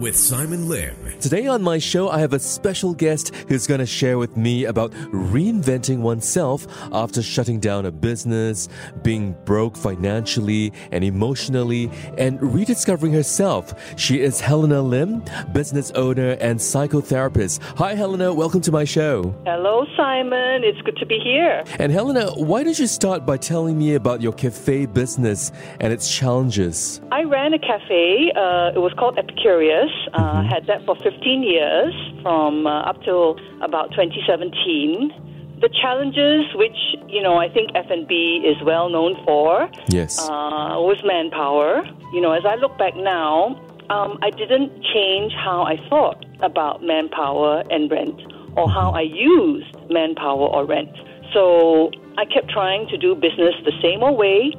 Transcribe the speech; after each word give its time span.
with 0.00 0.16
Simon 0.16 0.66
Lim. 0.66 0.96
Today 1.20 1.46
on 1.46 1.60
my 1.60 1.76
show, 1.76 2.08
I 2.08 2.20
have 2.20 2.32
a 2.32 2.38
special 2.38 2.94
guest 2.94 3.34
who's 3.48 3.66
going 3.66 3.80
to 3.80 3.86
share 3.86 4.16
with 4.16 4.34
me 4.34 4.64
about 4.64 4.92
reinventing 5.12 5.98
oneself 5.98 6.66
after 6.90 7.20
shutting 7.20 7.60
down 7.60 7.84
a 7.84 7.92
business, 7.92 8.70
being 9.02 9.36
broke 9.44 9.76
financially 9.76 10.72
and 10.90 11.04
emotionally, 11.04 11.90
and 12.16 12.40
rediscovering 12.40 13.12
herself. 13.12 13.74
She 13.98 14.20
is 14.20 14.40
Helena 14.40 14.80
Lim, 14.80 15.22
business 15.52 15.90
owner 15.90 16.30
and 16.40 16.58
psychotherapist. 16.58 17.60
Hi, 17.76 17.94
Helena. 17.94 18.32
Welcome 18.32 18.62
to 18.62 18.72
my 18.72 18.84
show. 18.84 19.34
Hello, 19.44 19.84
Simon. 19.98 20.64
It's 20.64 20.80
good 20.80 20.96
to 20.96 21.04
be 21.04 21.18
here. 21.22 21.62
And 21.78 21.92
Helena, 21.92 22.30
why 22.32 22.62
don't 22.62 22.78
you 22.78 22.86
start 22.86 23.26
by 23.26 23.36
telling 23.36 23.78
me 23.78 23.96
about 23.96 24.22
your 24.22 24.32
cafe 24.32 24.86
business 24.86 25.52
and 25.78 25.92
its 25.92 26.10
challenges? 26.10 27.02
I 27.12 27.24
ran 27.24 27.52
a 27.52 27.58
cafe. 27.58 28.32
Uh, 28.34 28.72
it 28.74 28.80
was 28.80 28.94
called 28.98 29.16
Epicurious. 29.16 29.89
Uh, 30.12 30.42
Had 30.42 30.66
that 30.66 30.84
for 30.86 30.96
15 30.96 31.42
years, 31.42 31.94
from 32.22 32.66
uh, 32.66 32.82
up 32.82 33.02
till 33.04 33.38
about 33.62 33.90
2017. 33.92 35.12
The 35.60 35.68
challenges, 35.68 36.46
which 36.54 36.78
you 37.08 37.22
know, 37.22 37.36
I 37.36 37.48
think 37.48 37.70
F&B 37.74 38.42
is 38.46 38.56
well 38.64 38.88
known 38.88 39.14
for, 39.24 39.68
Yes. 39.88 40.18
uh, 40.18 40.80
was 40.80 41.02
manpower. 41.04 41.84
You 42.14 42.20
know, 42.20 42.32
as 42.32 42.44
I 42.46 42.54
look 42.56 42.76
back 42.78 42.96
now, 42.96 43.60
um, 43.90 44.18
I 44.22 44.30
didn't 44.30 44.72
change 44.94 45.32
how 45.32 45.62
I 45.62 45.76
thought 45.88 46.24
about 46.40 46.82
manpower 46.82 47.62
and 47.70 47.90
rent, 47.90 48.20
or 48.56 48.68
how 48.70 48.90
I 48.92 49.02
used 49.02 49.74
manpower 49.90 50.46
or 50.46 50.64
rent. 50.64 50.90
So 51.34 51.90
I 52.16 52.24
kept 52.24 52.48
trying 52.50 52.88
to 52.88 52.96
do 52.96 53.14
business 53.14 53.54
the 53.64 53.72
same 53.82 54.02
old 54.02 54.18
way 54.18 54.52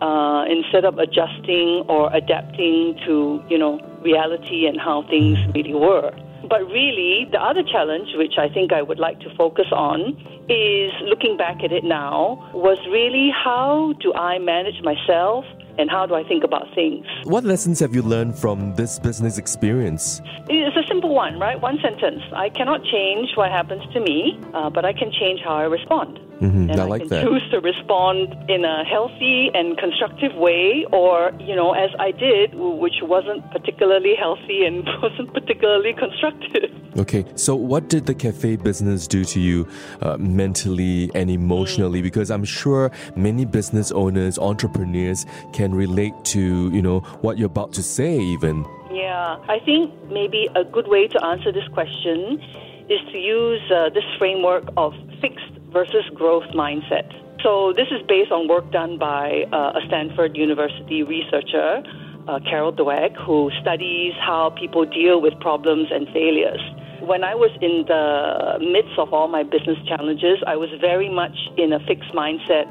uh, 0.00 0.44
instead 0.48 0.84
of 0.84 0.98
adjusting 0.98 1.84
or 1.88 2.14
adapting 2.14 2.98
to 3.06 3.42
you 3.48 3.58
know 3.58 3.78
reality 4.04 4.66
and 4.66 4.80
how 4.80 5.02
things 5.08 5.38
really 5.54 5.74
were. 5.74 6.12
But 6.48 6.66
really, 6.66 7.26
the 7.32 7.40
other 7.40 7.62
challenge, 7.62 8.08
which 8.16 8.34
I 8.38 8.48
think 8.48 8.72
I 8.72 8.82
would 8.82 8.98
like 8.98 9.18
to 9.20 9.34
focus 9.34 9.66
on, 9.72 10.14
is 10.48 10.92
looking 11.02 11.36
back 11.38 11.64
at 11.64 11.72
it 11.72 11.84
now, 11.84 12.50
was 12.52 12.78
really 12.90 13.30
how 13.32 13.94
do 14.00 14.12
I 14.12 14.38
manage 14.38 14.82
myself 14.82 15.46
and 15.78 15.90
how 15.90 16.06
do 16.06 16.14
I 16.14 16.24
think 16.24 16.44
about 16.44 16.66
things? 16.74 17.06
what 17.24 17.44
lessons 17.44 17.80
have 17.80 17.94
you 17.94 18.02
learned 18.02 18.38
from 18.38 18.74
this 18.74 18.98
business 18.98 19.38
experience? 19.38 20.20
It's 20.48 20.76
a 20.76 20.86
simple 20.88 21.14
one, 21.14 21.38
right? 21.38 21.60
One 21.60 21.78
sentence. 21.82 22.22
I 22.32 22.48
cannot 22.50 22.82
change 22.84 23.30
what 23.36 23.50
happens 23.50 23.82
to 23.94 24.00
me, 24.00 24.38
uh, 24.54 24.70
but 24.70 24.84
I 24.84 24.92
can 24.92 25.10
change 25.12 25.40
how 25.44 25.54
I 25.56 25.64
respond. 25.64 26.18
Mhm, 26.40 26.70
And 26.70 26.80
I 26.80 26.84
like 26.84 27.02
can 27.02 27.08
that. 27.10 27.24
choose 27.24 27.42
to 27.52 27.60
respond 27.60 28.34
in 28.50 28.64
a 28.64 28.84
healthy 28.84 29.50
and 29.54 29.78
constructive 29.78 30.34
way, 30.34 30.84
or 30.92 31.32
you 31.38 31.54
know, 31.54 31.72
as 31.72 31.90
I 31.98 32.10
did, 32.10 32.54
which 32.54 32.98
wasn't 33.02 33.48
particularly 33.52 34.14
healthy 34.18 34.64
and 34.66 34.84
wasn't 35.02 35.32
particularly 35.32 35.92
constructive. 35.94 36.70
Okay, 36.96 37.24
so 37.34 37.56
what 37.56 37.88
did 37.88 38.06
the 38.06 38.14
cafe 38.14 38.54
business 38.54 39.08
do 39.08 39.24
to 39.24 39.40
you 39.40 39.66
uh, 40.00 40.16
mentally 40.16 41.10
and 41.16 41.28
emotionally? 41.28 42.00
Because 42.00 42.30
I'm 42.30 42.44
sure 42.44 42.92
many 43.16 43.44
business 43.44 43.90
owners, 43.90 44.38
entrepreneurs 44.38 45.26
can 45.52 45.74
relate 45.74 46.14
to, 46.26 46.70
you 46.70 46.80
know, 46.80 47.00
what 47.20 47.36
you're 47.36 47.46
about 47.46 47.72
to 47.72 47.82
say 47.82 48.16
even. 48.20 48.64
Yeah, 48.92 49.38
I 49.48 49.58
think 49.64 49.92
maybe 50.08 50.48
a 50.54 50.62
good 50.62 50.86
way 50.86 51.08
to 51.08 51.24
answer 51.24 51.50
this 51.50 51.66
question 51.72 52.40
is 52.88 53.00
to 53.10 53.18
use 53.18 53.62
uh, 53.72 53.88
this 53.90 54.04
framework 54.16 54.62
of 54.76 54.94
fixed 55.20 55.50
versus 55.72 56.04
growth 56.14 56.46
mindset. 56.54 57.10
So, 57.42 57.72
this 57.72 57.88
is 57.90 58.06
based 58.06 58.30
on 58.30 58.46
work 58.46 58.70
done 58.70 58.98
by 58.98 59.44
uh, 59.52 59.78
a 59.78 59.80
Stanford 59.88 60.36
University 60.36 61.02
researcher, 61.02 61.82
uh, 62.28 62.38
Carol 62.48 62.72
Dweck, 62.72 63.16
who 63.26 63.50
studies 63.60 64.12
how 64.20 64.54
people 64.56 64.86
deal 64.86 65.20
with 65.20 65.34
problems 65.40 65.88
and 65.90 66.06
failures. 66.08 66.60
When 67.00 67.24
I 67.24 67.34
was 67.34 67.50
in 67.60 67.84
the 67.86 68.58
midst 68.60 68.98
of 68.98 69.12
all 69.12 69.28
my 69.28 69.42
business 69.42 69.78
challenges, 69.86 70.38
I 70.46 70.56
was 70.56 70.70
very 70.80 71.08
much 71.08 71.36
in 71.56 71.72
a 71.72 71.80
fixed 71.80 72.12
mindset, 72.12 72.70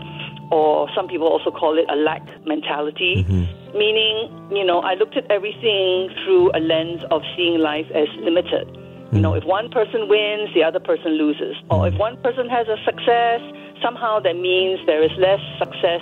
or 0.51 0.89
some 0.95 1.07
people 1.07 1.27
also 1.27 1.51
call 1.51 1.77
it 1.77 1.85
a 1.89 1.95
lack 1.95 2.21
mentality 2.45 3.25
mm-hmm. 3.25 3.77
meaning, 3.77 4.29
you 4.51 4.63
know, 4.63 4.79
I 4.79 4.93
looked 4.93 5.17
at 5.17 5.29
everything 5.31 6.09
through 6.23 6.51
a 6.53 6.59
lens 6.59 7.01
of 7.11 7.21
seeing 7.35 7.59
life 7.59 7.87
as 7.93 8.07
limited. 8.19 8.67
You 9.13 9.21
know, 9.21 9.33
mm. 9.33 9.37
if 9.37 9.45
one 9.45 9.69
person 9.69 10.09
wins, 10.09 10.49
the 10.55 10.63
other 10.63 10.79
person 10.79 11.13
loses. 11.13 11.55
Or 11.69 11.85
mm. 11.85 11.93
if 11.93 11.99
one 11.99 12.17
person 12.23 12.49
has 12.49 12.67
a 12.67 12.77
success, 12.83 13.41
somehow 13.81 14.19
that 14.21 14.33
means 14.33 14.79
there 14.87 15.03
is 15.03 15.11
less 15.17 15.41
success 15.59 16.01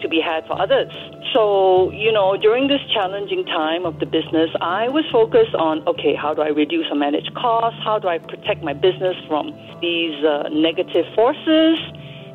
to 0.00 0.08
be 0.08 0.20
had 0.20 0.46
for 0.46 0.60
others. 0.60 0.92
So, 1.36 1.90
you 1.90 2.10
know, 2.12 2.34
during 2.38 2.68
this 2.68 2.80
challenging 2.94 3.44
time 3.44 3.84
of 3.84 4.00
the 4.00 4.06
business, 4.06 4.48
I 4.62 4.88
was 4.88 5.04
focused 5.12 5.54
on 5.54 5.86
okay, 5.86 6.14
how 6.16 6.32
do 6.32 6.40
I 6.40 6.48
reduce 6.48 6.86
or 6.90 6.96
manage 6.96 7.28
costs? 7.34 7.78
How 7.84 7.98
do 7.98 8.08
I 8.08 8.16
protect 8.16 8.64
my 8.64 8.72
business 8.72 9.14
from 9.28 9.52
these 9.82 10.16
uh, 10.24 10.48
negative 10.48 11.04
forces? 11.14 11.76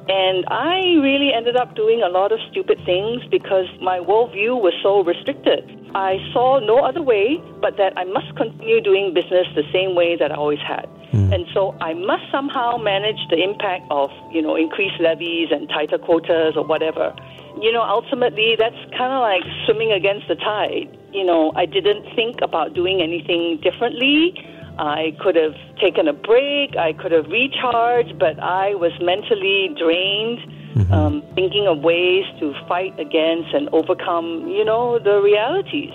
And 0.06 0.46
I 0.54 1.02
really 1.02 1.34
ended 1.34 1.56
up 1.56 1.76
doing 1.76 2.04
a 2.04 2.10
lot 2.10 2.32
of 2.32 2.38
stupid 2.52 2.78
things 2.86 3.26
because 3.32 3.66
my 3.82 3.98
worldview 3.98 4.62
was 4.62 4.74
so 4.84 5.02
restricted. 5.04 5.66
I 5.96 6.22
saw 6.32 6.60
no 6.60 6.86
other 6.86 7.02
way 7.02 7.42
but 7.60 7.78
that 7.78 7.98
I 7.98 8.04
must 8.04 8.36
continue 8.38 8.82
doing 8.82 9.16
business 9.16 9.48
the 9.56 9.66
same 9.74 9.96
way 9.96 10.16
that 10.16 10.32
I 10.32 10.36
always 10.36 10.62
had. 10.62 10.86
And 11.12 11.46
so 11.54 11.76
I 11.82 11.94
must 11.94 12.24
somehow 12.32 12.78
manage 12.78 13.20
the 13.30 13.42
impact 13.42 13.84
of, 13.90 14.12
you 14.32 14.42
know, 14.42 14.56
increased 14.56 15.00
levies 15.00 15.50
and 15.52 15.68
tighter 15.68 15.98
quotas 15.98 16.56
or 16.56 16.64
whatever. 16.64 17.14
You 17.60 17.72
know, 17.72 17.82
ultimately 17.82 18.56
that's 18.58 18.80
kind 18.98 19.12
of 19.12 19.22
like 19.22 19.44
swimming 19.66 19.92
against 19.92 20.28
the 20.28 20.36
tide. 20.36 20.98
You 21.12 21.26
know, 21.26 21.52
I 21.56 21.66
didn't 21.66 22.06
think 22.16 22.38
about 22.42 22.74
doing 22.74 23.02
anything 23.02 23.60
differently. 23.62 24.34
I 24.78 25.16
could 25.20 25.36
have 25.36 25.56
taken 25.80 26.08
a 26.08 26.14
break, 26.14 26.78
I 26.78 26.94
could 26.94 27.12
have 27.12 27.28
recharged, 27.28 28.18
but 28.18 28.40
I 28.40 28.74
was 28.76 28.92
mentally 29.02 29.70
drained, 29.78 30.40
um, 30.92 31.24
thinking 31.36 31.68
of 31.68 31.80
ways 31.80 32.26
to 32.40 32.54
fight 32.68 32.98
against 33.00 33.54
and 33.54 33.68
overcome, 33.74 34.48
you 34.48 34.64
know, 34.64 34.98
the 34.98 35.22
realities, 35.22 35.94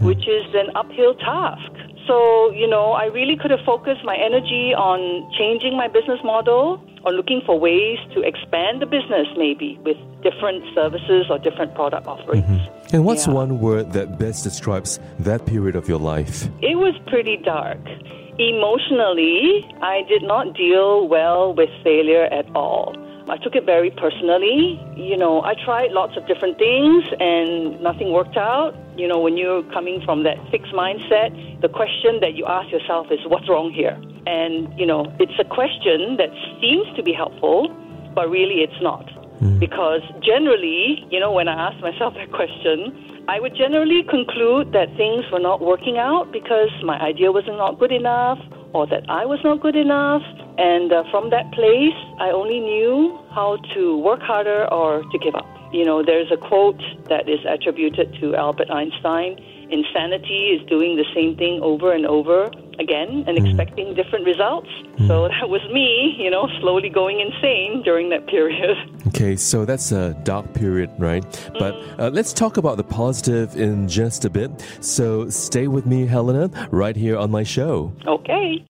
which 0.00 0.28
is 0.28 0.46
an 0.54 0.70
uphill 0.76 1.14
task. 1.14 1.72
So, 2.06 2.50
you 2.52 2.66
know, 2.66 2.92
I 2.92 3.06
really 3.06 3.36
could 3.36 3.50
have 3.50 3.64
focused 3.66 4.04
my 4.04 4.16
energy 4.16 4.72
on 4.74 5.30
changing 5.36 5.76
my 5.76 5.88
business 5.88 6.20
model 6.24 6.80
or 7.04 7.12
looking 7.12 7.40
for 7.44 7.58
ways 7.58 7.98
to 8.14 8.22
expand 8.22 8.80
the 8.80 8.86
business 8.86 9.26
maybe 9.36 9.78
with 9.84 9.96
different 10.22 10.62
services 10.74 11.26
or 11.30 11.38
different 11.38 11.74
product 11.74 12.06
offerings. 12.06 12.44
Mm-hmm. 12.44 12.94
And 12.94 13.04
what's 13.04 13.26
Yeah. 13.26 13.34
one 13.34 13.60
word 13.60 13.92
that 13.92 14.18
best 14.18 14.44
describes 14.44 15.00
that 15.20 15.46
period 15.46 15.76
of 15.76 15.88
your 15.88 15.98
life? 15.98 16.48
It 16.60 16.76
was 16.76 16.94
pretty 17.06 17.36
dark. 17.38 17.78
Emotionally, 18.38 19.64
I 19.80 20.02
did 20.08 20.22
not 20.22 20.54
deal 20.54 21.06
well 21.08 21.54
with 21.54 21.70
failure 21.84 22.24
at 22.24 22.46
all. 22.54 22.94
I 23.28 23.36
took 23.36 23.54
it 23.54 23.64
very 23.64 23.90
personally. 23.90 24.80
You 24.96 25.16
know, 25.16 25.42
I 25.42 25.54
tried 25.64 25.92
lots 25.92 26.16
of 26.16 26.26
different 26.26 26.58
things 26.58 27.04
and 27.20 27.80
nothing 27.80 28.12
worked 28.12 28.36
out. 28.36 28.74
You 28.96 29.06
know, 29.08 29.20
when 29.20 29.36
you're 29.36 29.62
coming 29.72 30.02
from 30.04 30.24
that 30.24 30.36
fixed 30.50 30.72
mindset, 30.72 31.30
the 31.60 31.68
question 31.68 32.20
that 32.20 32.34
you 32.34 32.44
ask 32.46 32.70
yourself 32.70 33.06
is, 33.10 33.20
what's 33.26 33.48
wrong 33.48 33.70
here? 33.70 33.96
And, 34.26 34.72
you 34.78 34.86
know, 34.86 35.12
it's 35.18 35.38
a 35.38 35.44
question 35.44 36.16
that 36.16 36.30
seems 36.60 36.86
to 36.96 37.02
be 37.02 37.12
helpful, 37.12 37.68
but 38.14 38.30
really 38.30 38.62
it's 38.62 38.80
not. 38.80 39.08
Because 39.58 40.02
generally, 40.22 41.04
you 41.10 41.18
know, 41.18 41.32
when 41.32 41.48
I 41.48 41.70
ask 41.70 41.80
myself 41.82 42.14
that 42.20 42.30
question, 42.32 43.24
I 43.28 43.40
would 43.40 43.54
generally 43.56 44.02
conclude 44.02 44.72
that 44.72 44.88
things 44.96 45.24
were 45.32 45.40
not 45.40 45.60
working 45.60 45.98
out 45.98 46.32
because 46.32 46.70
my 46.84 46.98
idea 47.00 47.32
was 47.32 47.44
not 47.46 47.78
good 47.78 47.92
enough 47.92 48.38
or 48.72 48.86
that 48.86 49.04
I 49.08 49.26
was 49.26 49.40
not 49.44 49.60
good 49.60 49.76
enough. 49.76 50.22
And 50.58 50.92
uh, 50.92 51.04
from 51.10 51.30
that 51.30 51.50
place, 51.52 51.98
I 52.20 52.30
only 52.30 52.60
knew 52.60 53.18
how 53.34 53.58
to 53.74 53.98
work 53.98 54.20
harder 54.22 54.70
or 54.72 55.02
to 55.02 55.18
give 55.18 55.34
up. 55.34 55.46
You 55.72 55.84
know, 55.84 56.04
there's 56.04 56.30
a 56.30 56.36
quote 56.36 56.82
that 57.08 57.28
is 57.28 57.40
attributed 57.48 58.14
to 58.20 58.34
Albert 58.36 58.70
Einstein 58.70 59.38
insanity 59.72 60.52
is 60.52 60.60
doing 60.68 60.96
the 60.96 61.08
same 61.14 61.34
thing 61.36 61.58
over 61.62 61.92
and 61.92 62.06
over 62.06 62.50
again 62.78 63.24
and 63.26 63.38
mm. 63.38 63.46
expecting 63.46 63.94
different 63.94 64.24
results. 64.26 64.68
Mm. 64.98 65.08
So 65.08 65.28
that 65.28 65.48
was 65.48 65.60
me, 65.72 66.16
you 66.18 66.30
know, 66.30 66.48
slowly 66.60 66.88
going 66.88 67.20
insane 67.20 67.82
during 67.82 68.10
that 68.10 68.26
period. 68.26 68.76
Okay, 69.08 69.36
so 69.36 69.64
that's 69.64 69.92
a 69.92 70.14
dark 70.22 70.54
period, 70.54 70.90
right? 70.98 71.22
But 71.58 71.74
mm. 71.74 72.00
uh, 72.00 72.08
let's 72.10 72.32
talk 72.32 72.56
about 72.56 72.76
the 72.76 72.84
positive 72.84 73.56
in 73.56 73.86
just 73.86 74.24
a 74.24 74.30
bit. 74.30 74.50
So 74.80 75.28
stay 75.28 75.66
with 75.66 75.84
me, 75.86 76.06
Helena, 76.06 76.68
right 76.70 76.96
here 76.96 77.18
on 77.18 77.30
my 77.30 77.42
show. 77.42 77.92
Okay. 78.06 78.64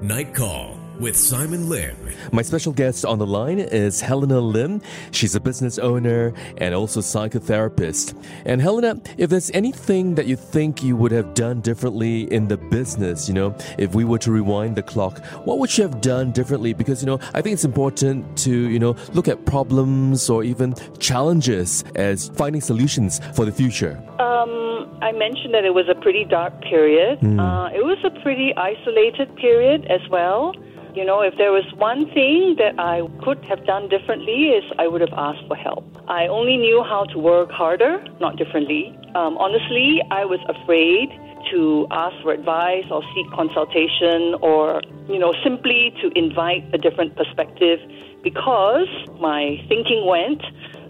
Night 0.00 0.32
Call 0.32 0.79
with 1.00 1.16
Simon 1.16 1.68
Lim. 1.68 1.96
My 2.30 2.42
special 2.42 2.72
guest 2.72 3.04
on 3.06 3.18
the 3.18 3.26
line 3.26 3.58
is 3.58 4.02
Helena 4.02 4.38
Lim. 4.38 4.82
She's 5.10 5.34
a 5.34 5.40
business 5.40 5.78
owner 5.78 6.34
and 6.58 6.74
also 6.74 7.00
psychotherapist. 7.00 8.14
And 8.44 8.60
Helena, 8.60 9.00
if 9.16 9.30
there's 9.30 9.50
anything 9.52 10.14
that 10.16 10.26
you 10.26 10.36
think 10.36 10.82
you 10.82 10.96
would 10.96 11.10
have 11.12 11.32
done 11.32 11.62
differently 11.62 12.30
in 12.32 12.48
the 12.48 12.58
business, 12.58 13.28
you 13.28 13.34
know, 13.34 13.56
if 13.78 13.94
we 13.94 14.04
were 14.04 14.18
to 14.18 14.30
rewind 14.30 14.76
the 14.76 14.82
clock, 14.82 15.24
what 15.46 15.58
would 15.58 15.76
you 15.76 15.84
have 15.84 16.02
done 16.02 16.32
differently? 16.32 16.74
Because, 16.74 17.02
you 17.02 17.06
know, 17.06 17.18
I 17.34 17.40
think 17.40 17.54
it's 17.54 17.64
important 17.64 18.36
to, 18.38 18.50
you 18.50 18.78
know, 18.78 18.94
look 19.14 19.26
at 19.26 19.46
problems 19.46 20.28
or 20.28 20.44
even 20.44 20.74
challenges 20.98 21.82
as 21.94 22.28
finding 22.28 22.60
solutions 22.60 23.20
for 23.34 23.46
the 23.46 23.52
future. 23.52 23.96
Um, 24.18 24.98
I 25.00 25.12
mentioned 25.12 25.54
that 25.54 25.64
it 25.64 25.72
was 25.72 25.88
a 25.88 25.94
pretty 25.94 26.26
dark 26.26 26.60
period. 26.60 27.20
Mm. 27.20 27.40
Uh, 27.40 27.74
it 27.74 27.84
was 27.84 27.98
a 28.04 28.10
pretty 28.20 28.54
isolated 28.54 29.34
period 29.36 29.86
as 29.86 30.06
well. 30.10 30.52
You 30.94 31.04
know, 31.04 31.20
if 31.20 31.36
there 31.38 31.52
was 31.52 31.64
one 31.76 32.06
thing 32.12 32.56
that 32.58 32.74
I 32.78 33.02
could 33.22 33.44
have 33.44 33.64
done 33.64 33.88
differently 33.88 34.50
is 34.58 34.64
I 34.78 34.88
would 34.88 35.00
have 35.00 35.14
asked 35.16 35.46
for 35.46 35.54
help. 35.54 35.84
I 36.08 36.26
only 36.26 36.56
knew 36.56 36.82
how 36.82 37.04
to 37.04 37.18
work 37.18 37.50
harder, 37.50 38.02
not 38.18 38.36
differently. 38.36 38.96
Um, 39.14 39.38
honestly, 39.38 40.02
I 40.10 40.24
was 40.24 40.40
afraid 40.48 41.08
to 41.52 41.86
ask 41.90 42.14
for 42.22 42.32
advice 42.32 42.84
or 42.90 43.02
seek 43.14 43.30
consultation 43.30 44.34
or, 44.42 44.82
you 45.08 45.18
know, 45.18 45.32
simply 45.44 45.94
to 46.02 46.10
invite 46.18 46.64
a 46.74 46.78
different 46.78 47.16
perspective 47.16 47.78
because 48.22 48.88
my 49.20 49.56
thinking 49.68 50.06
went, 50.06 50.42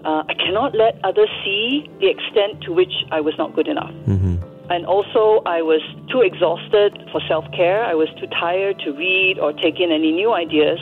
uh, 0.04 0.24
I 0.28 0.34
cannot 0.34 0.74
let 0.74 0.98
others 1.04 1.28
see 1.44 1.88
the 2.00 2.08
extent 2.08 2.62
to 2.62 2.72
which 2.72 2.92
I 3.10 3.20
was 3.20 3.34
not 3.36 3.54
good 3.54 3.68
enough. 3.68 3.92
Mm-hmm. 4.08 4.49
And 4.70 4.86
also, 4.86 5.42
I 5.46 5.62
was 5.62 5.82
too 6.10 6.22
exhausted 6.22 6.94
for 7.10 7.20
self 7.26 7.44
care. 7.50 7.82
I 7.82 7.94
was 7.94 8.08
too 8.20 8.28
tired 8.28 8.78
to 8.86 8.92
read 8.92 9.38
or 9.42 9.52
take 9.52 9.80
in 9.80 9.90
any 9.90 10.12
new 10.12 10.32
ideas. 10.32 10.78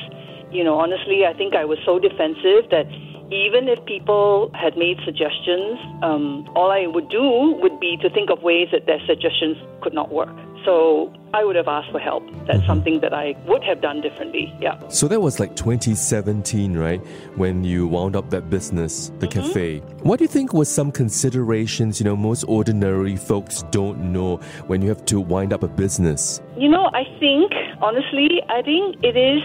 You 0.52 0.62
know, 0.62 0.78
honestly, 0.78 1.24
I 1.24 1.32
think 1.32 1.54
I 1.54 1.64
was 1.64 1.78
so 1.84 1.98
defensive 1.98 2.68
that 2.70 2.84
even 3.32 3.68
if 3.68 3.84
people 3.84 4.50
had 4.54 4.76
made 4.76 4.98
suggestions, 5.04 5.80
um, 6.02 6.48
all 6.54 6.70
I 6.70 6.86
would 6.86 7.08
do 7.08 7.56
would 7.60 7.80
be 7.80 7.96
to 8.00 8.08
think 8.08 8.30
of 8.30 8.42
ways 8.42 8.68
that 8.72 8.86
their 8.86 9.00
suggestions 9.06 9.56
could 9.82 9.92
not 9.92 10.12
work. 10.12 10.36
So 10.64 11.12
I 11.34 11.44
would 11.44 11.56
have 11.56 11.68
asked 11.68 11.90
for 11.90 11.98
help. 11.98 12.24
That's 12.46 12.64
something 12.66 13.00
that 13.00 13.12
I 13.12 13.34
would 13.46 13.62
have 13.64 13.80
done 13.80 14.00
differently. 14.00 14.52
Yeah. 14.60 14.78
So 14.88 15.08
that 15.08 15.20
was 15.20 15.38
like 15.38 15.54
2017, 15.56 16.76
right? 16.76 17.00
When 17.36 17.64
you 17.64 17.86
wound 17.86 18.16
up 18.16 18.30
that 18.30 18.50
business, 18.50 19.10
the 19.18 19.26
mm-hmm. 19.26 19.40
cafe. 19.40 19.78
What 20.02 20.18
do 20.18 20.24
you 20.24 20.28
think 20.28 20.52
was 20.52 20.68
some 20.68 20.90
considerations, 20.90 22.00
you 22.00 22.04
know, 22.04 22.16
most 22.16 22.44
ordinary 22.44 23.16
folks 23.16 23.62
don't 23.70 24.12
know 24.12 24.36
when 24.66 24.82
you 24.82 24.88
have 24.88 25.04
to 25.06 25.20
wind 25.20 25.52
up 25.52 25.62
a 25.62 25.68
business? 25.68 26.40
You 26.56 26.68
know, 26.68 26.90
I 26.92 27.04
think, 27.20 27.52
honestly, 27.80 28.42
I 28.48 28.62
think 28.62 28.96
it 29.02 29.16
is 29.16 29.42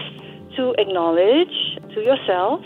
to 0.56 0.74
acknowledge 0.78 1.78
to 1.94 2.00
yourself 2.00 2.60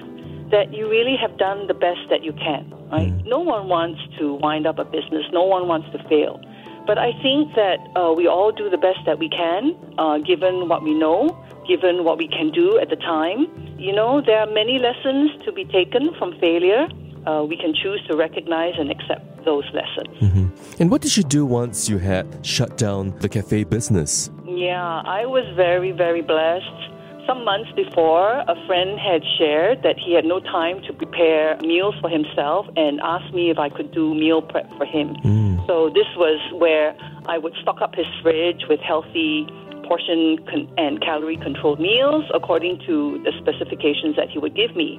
that 0.50 0.72
you 0.72 0.88
really 0.88 1.16
have 1.20 1.36
done 1.38 1.66
the 1.66 1.74
best 1.74 2.00
that 2.10 2.24
you 2.24 2.32
can, 2.32 2.70
right? 2.90 3.12
Mm. 3.12 3.26
No 3.26 3.40
one 3.40 3.68
wants 3.68 4.00
to 4.18 4.34
wind 4.34 4.66
up 4.66 4.78
a 4.78 4.84
business. 4.84 5.24
No 5.32 5.44
one 5.44 5.68
wants 5.68 5.88
to 5.92 5.98
fail. 6.08 6.40
But 6.88 6.96
I 6.96 7.12
think 7.20 7.54
that 7.54 7.78
uh, 7.94 8.14
we 8.16 8.26
all 8.26 8.50
do 8.50 8.70
the 8.70 8.78
best 8.78 9.00
that 9.04 9.18
we 9.18 9.28
can, 9.28 9.76
uh, 9.98 10.16
given 10.18 10.70
what 10.70 10.82
we 10.82 10.94
know, 10.94 11.36
given 11.68 12.02
what 12.02 12.16
we 12.16 12.26
can 12.26 12.50
do 12.50 12.78
at 12.78 12.88
the 12.88 12.96
time. 12.96 13.40
You 13.78 13.92
know, 13.92 14.22
there 14.24 14.38
are 14.38 14.50
many 14.50 14.78
lessons 14.78 15.30
to 15.44 15.52
be 15.52 15.66
taken 15.66 16.14
from 16.18 16.32
failure. 16.40 16.88
Uh, 17.26 17.44
we 17.44 17.58
can 17.58 17.74
choose 17.74 18.00
to 18.08 18.16
recognize 18.16 18.72
and 18.78 18.90
accept 18.90 19.44
those 19.44 19.66
lessons. 19.74 20.16
Mm-hmm. 20.22 20.46
And 20.80 20.90
what 20.90 21.02
did 21.02 21.14
you 21.14 21.24
do 21.24 21.44
once 21.44 21.90
you 21.90 21.98
had 21.98 22.26
shut 22.40 22.78
down 22.78 23.14
the 23.18 23.28
cafe 23.28 23.64
business? 23.64 24.30
Yeah, 24.46 25.02
I 25.04 25.26
was 25.26 25.44
very, 25.56 25.92
very 25.92 26.22
blessed 26.22 26.88
some 27.28 27.44
months 27.44 27.70
before, 27.76 28.40
a 28.48 28.56
friend 28.66 28.98
had 28.98 29.22
shared 29.36 29.82
that 29.82 29.96
he 29.98 30.14
had 30.14 30.24
no 30.24 30.40
time 30.40 30.80
to 30.86 30.94
prepare 30.94 31.58
meals 31.60 31.94
for 32.00 32.08
himself 32.08 32.66
and 32.74 33.00
asked 33.02 33.34
me 33.34 33.50
if 33.50 33.58
I 33.58 33.68
could 33.68 33.92
do 33.92 34.14
meal 34.14 34.40
prep 34.40 34.66
for 34.78 34.86
him. 34.86 35.14
Mm. 35.22 35.47
So 35.68 35.90
this 35.90 36.06
was 36.16 36.40
where 36.56 36.96
I 37.28 37.36
would 37.36 37.52
stock 37.60 37.82
up 37.82 37.94
his 37.94 38.06
fridge 38.22 38.64
with 38.70 38.80
healthy 38.80 39.46
portion 39.86 40.38
con- 40.48 40.72
and 40.78 40.98
calorie 41.02 41.36
controlled 41.36 41.78
meals 41.78 42.24
according 42.32 42.80
to 42.86 43.20
the 43.22 43.32
specifications 43.36 44.16
that 44.16 44.30
he 44.30 44.38
would 44.38 44.56
give 44.56 44.74
me. 44.74 44.96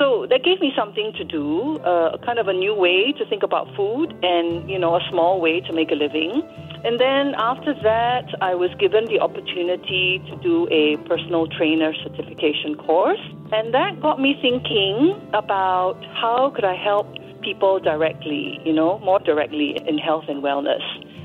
So 0.00 0.24
that 0.30 0.42
gave 0.42 0.60
me 0.60 0.72
something 0.74 1.12
to 1.18 1.24
do, 1.24 1.76
uh, 1.84 2.16
kind 2.24 2.38
of 2.38 2.48
a 2.48 2.54
new 2.54 2.72
way 2.72 3.12
to 3.12 3.26
think 3.28 3.42
about 3.42 3.68
food 3.76 4.16
and, 4.22 4.64
you 4.64 4.78
know, 4.78 4.96
a 4.96 5.00
small 5.10 5.42
way 5.42 5.60
to 5.60 5.74
make 5.74 5.90
a 5.90 5.94
living. 5.94 6.40
And 6.82 6.98
then 6.98 7.34
after 7.36 7.74
that, 7.82 8.24
I 8.40 8.54
was 8.54 8.70
given 8.80 9.04
the 9.12 9.20
opportunity 9.20 10.22
to 10.30 10.36
do 10.40 10.66
a 10.72 10.96
personal 11.06 11.46
trainer 11.48 11.92
certification 12.02 12.76
course. 12.76 13.20
And 13.52 13.74
that 13.74 14.00
got 14.00 14.18
me 14.18 14.38
thinking 14.40 15.20
about 15.34 16.00
how 16.16 16.50
could 16.54 16.64
I 16.64 16.76
help 16.82 17.06
people 17.42 17.78
directly, 17.78 18.58
you 18.64 18.72
know, 18.72 18.98
more 19.00 19.18
directly 19.18 19.76
in 19.86 19.98
health 19.98 20.24
and 20.28 20.42
wellness. 20.42 20.80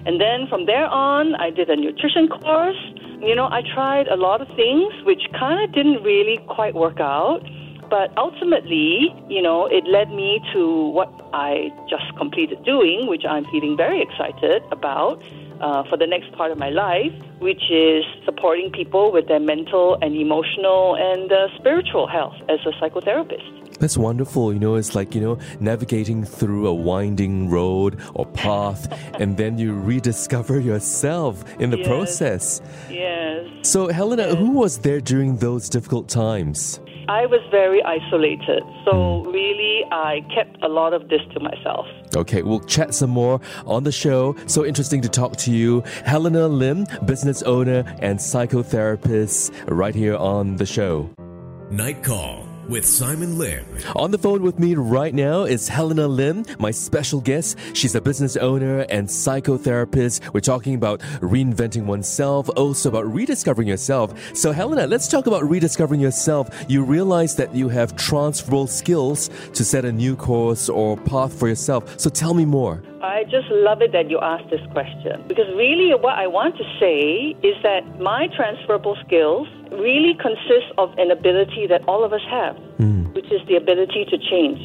And 0.06 0.20
then 0.20 0.48
from 0.50 0.66
there 0.66 0.88
on, 0.88 1.36
I 1.36 1.50
did 1.50 1.70
a 1.70 1.78
nutrition 1.78 2.28
course. 2.28 2.82
You 3.24 3.36
know, 3.36 3.46
I 3.46 3.62
tried 3.74 4.10
a 4.10 4.18
lot 4.18 4.42
of 4.42 4.50
things 4.58 4.92
which 5.06 5.24
kind 5.40 5.64
of 5.64 5.74
didn't 5.74 6.04
really 6.04 6.40
quite 6.50 6.76
work 6.76 7.00
out. 7.00 7.40
But 7.90 8.16
ultimately, 8.18 9.14
you 9.30 9.42
know, 9.42 9.68
it 9.68 9.86
led 9.86 10.10
me 10.12 10.42
to 10.54 10.90
what 10.90 11.10
I 11.34 11.70
just 11.90 12.16
completed 12.18 12.64
doing, 12.64 13.08
which 13.08 13.24
I'm 13.28 13.46
feeling 13.46 13.78
very 13.78 14.02
excited 14.02 14.64
about 14.72 15.22
uh, 15.62 15.84
for 15.90 15.98
the 15.98 16.08
next 16.08 16.32
part 16.34 16.52
of 16.52 16.58
my 16.58 16.70
life, 16.70 17.14
which 17.40 17.72
is 17.72 18.04
supporting 18.26 18.72
people 18.72 19.12
with 19.12 19.28
their 19.28 19.40
mental 19.40 19.98
and 20.02 20.16
emotional 20.16 20.96
and 20.96 21.32
uh, 21.32 21.48
spiritual 21.58 22.08
health 22.08 22.36
as 22.50 22.60
a 22.66 22.72
psychotherapist. 22.82 23.66
That's 23.80 23.98
wonderful. 23.98 24.54
You 24.54 24.60
know, 24.60 24.76
it's 24.76 24.96
like, 24.96 25.14
you 25.16 25.22
know, 25.22 25.38
navigating 25.60 26.24
through 26.24 26.68
a 26.68 26.74
winding 26.74 27.50
road 27.50 28.00
or 28.14 28.26
path, 28.26 28.88
and 29.20 29.38
then 29.38 29.58
you 29.58 29.74
rediscover 29.74 30.60
yourself 30.60 31.44
in 31.60 31.72
the 31.72 31.80
yes. 31.80 31.88
process. 31.88 32.62
Yes. 32.90 33.48
So, 33.64 33.88
Helena, 33.88 34.28
yes. 34.28 34.38
who 34.38 34.52
was 34.52 34.80
there 34.80 35.02
during 35.02 35.38
those 35.38 35.70
difficult 35.70 36.08
times? 36.08 36.80
I 37.08 37.26
was 37.28 37.42
very 37.52 37.84
isolated. 37.84 38.64
So, 38.84 39.24
really, 39.26 39.84
I 39.92 40.26
kept 40.34 40.64
a 40.64 40.68
lot 40.68 40.94
of 40.94 41.10
this 41.10 41.22
to 41.34 41.40
myself. 41.40 41.86
Okay, 42.16 42.42
we'll 42.42 42.62
chat 42.62 42.94
some 42.94 43.10
more 43.10 43.40
on 43.66 43.84
the 43.84 43.92
show. 43.92 44.36
So 44.48 44.66
interesting 44.66 45.02
to 45.02 45.10
talk 45.10 45.36
to 45.38 45.52
you. 45.52 45.82
Helena 46.06 46.48
Lim, 46.48 46.88
business 47.06 47.44
owner 47.44 47.84
and 48.00 48.18
psychotherapist, 48.18 49.52
right 49.68 49.94
here 49.94 50.16
on 50.16 50.56
the 50.56 50.66
show. 50.66 51.10
Night 51.70 52.04
Call 52.04 52.55
with 52.68 52.86
Simon 52.86 53.38
Lim. 53.38 53.66
On 53.96 54.12
the 54.12 54.18
phone 54.18 54.42
with 54.42 54.60
me 54.60 54.76
right 54.76 55.14
now 55.14 55.44
is 55.44 55.68
Helena 55.68 56.08
Lim, 56.08 56.46
my 56.60 56.72
special 56.72 57.22
guest. 57.22 57.58
She's 57.74 57.96
a 57.96 58.02
business 58.02 58.36
owner 58.38 58.82
and 58.90 59.08
psychotherapist. 59.08 60.34
We're 60.34 60.40
talking 60.40 60.76
about 60.76 61.00
reinventing 61.22 61.86
oneself, 61.86 62.50
also 62.56 62.90
about 62.90 63.12
rediscovering 63.12 63.68
yourself. 63.68 64.14
So, 64.36 64.52
Helena, 64.52 64.88
let's 64.88 65.08
talk 65.08 65.28
about 65.28 65.48
rediscovering 65.48 66.02
yourself. 66.02 66.50
You 66.68 66.84
realize 66.84 67.36
that 67.36 67.54
you 67.54 67.70
have 67.70 67.96
transferable 67.96 68.68
skills 68.68 69.30
to 69.54 69.64
set 69.64 69.86
a 69.86 69.92
new 69.92 70.16
course 70.16 70.70
or 70.70 70.98
path 70.98 71.38
for 71.38 71.48
yourself. 71.48 72.00
So, 72.00 72.10
tell 72.10 72.34
me 72.34 72.46
more. 72.46 72.82
I 73.06 73.24
just 73.30 73.46
love 73.52 73.84
it 73.84 73.92
that 73.92 74.10
you 74.10 74.18
asked 74.20 74.50
this 74.50 74.66
question 74.74 75.22
because 75.28 75.46
really 75.54 75.94
what 75.94 76.18
I 76.18 76.26
want 76.26 76.58
to 76.58 76.66
say 76.82 77.38
is 77.46 77.54
that 77.62 77.86
my 78.02 78.26
transferable 78.36 78.98
skills 79.06 79.48
really 79.70 80.18
consist 80.18 80.74
of 80.80 80.90
an 80.98 81.12
ability 81.12 81.68
that 81.70 81.86
all 81.88 82.04
of 82.04 82.14
us 82.14 82.26
have, 82.32 82.58
mm. 82.82 83.14
which 83.14 83.30
is 83.30 83.46
the 83.48 83.62
ability 83.62 84.10
to 84.10 84.18
change, 84.18 84.58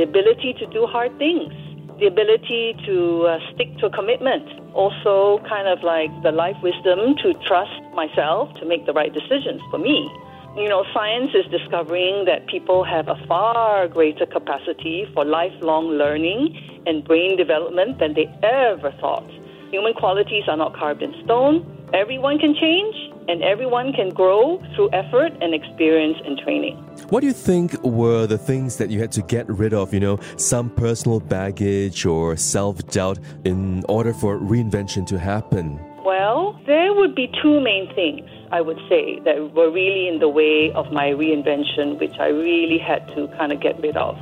the 0.00 0.04
ability 0.08 0.56
to 0.56 0.64
do 0.72 0.88
hard 0.88 1.12
things, 1.18 1.52
the 2.00 2.08
ability 2.08 2.72
to 2.88 3.28
uh, 3.28 3.38
stick 3.52 3.68
to 3.84 3.86
a 3.86 3.92
commitment, 3.92 4.48
also 4.72 5.44
kind 5.44 5.68
of 5.68 5.84
like 5.84 6.08
the 6.24 6.32
life 6.32 6.56
wisdom 6.64 7.12
to 7.20 7.36
trust 7.44 7.76
myself 7.92 8.48
to 8.56 8.64
make 8.64 8.86
the 8.88 8.96
right 8.96 9.12
decisions 9.12 9.60
for 9.68 9.76
me. 9.76 10.08
You 10.54 10.68
know, 10.68 10.84
science 10.92 11.30
is 11.34 11.50
discovering 11.50 12.26
that 12.26 12.46
people 12.46 12.84
have 12.84 13.08
a 13.08 13.16
far 13.26 13.88
greater 13.88 14.26
capacity 14.26 15.06
for 15.14 15.24
lifelong 15.24 15.86
learning 15.86 16.82
and 16.84 17.02
brain 17.02 17.38
development 17.38 17.98
than 17.98 18.12
they 18.12 18.26
ever 18.42 18.92
thought. 19.00 19.26
Human 19.70 19.94
qualities 19.94 20.44
are 20.48 20.56
not 20.58 20.76
carved 20.76 21.00
in 21.00 21.14
stone. 21.24 21.64
Everyone 21.94 22.38
can 22.38 22.54
change 22.54 22.94
and 23.28 23.42
everyone 23.42 23.94
can 23.94 24.10
grow 24.10 24.62
through 24.74 24.90
effort 24.92 25.32
and 25.40 25.54
experience 25.54 26.18
and 26.22 26.36
training. 26.38 26.76
What 27.08 27.20
do 27.20 27.28
you 27.28 27.32
think 27.32 27.82
were 27.82 28.26
the 28.26 28.36
things 28.36 28.76
that 28.76 28.90
you 28.90 29.00
had 29.00 29.12
to 29.12 29.22
get 29.22 29.48
rid 29.48 29.72
of, 29.72 29.94
you 29.94 30.00
know, 30.00 30.18
some 30.36 30.68
personal 30.68 31.20
baggage 31.20 32.04
or 32.04 32.36
self 32.36 32.86
doubt 32.88 33.18
in 33.44 33.84
order 33.88 34.12
for 34.12 34.38
reinvention 34.38 35.06
to 35.06 35.18
happen? 35.18 35.80
Well, 36.04 36.60
there 36.66 36.92
would 36.92 37.14
be 37.14 37.32
two 37.42 37.60
main 37.60 37.88
things, 37.94 38.28
I 38.52 38.60
would 38.60 38.78
say, 38.88 39.18
that 39.24 39.54
were 39.54 39.70
really 39.70 40.08
in 40.08 40.18
the 40.20 40.28
way 40.28 40.70
of 40.74 40.92
my 40.92 41.08
reinvention, 41.08 41.98
which 41.98 42.16
I 42.20 42.28
really 42.28 42.78
had 42.78 43.06
to 43.16 43.26
kind 43.38 43.50
of 43.50 43.60
get 43.60 43.80
rid 43.80 43.96
of. 43.96 44.14